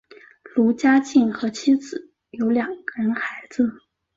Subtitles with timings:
[0.55, 3.71] 卢家进和妻子有两人孩子。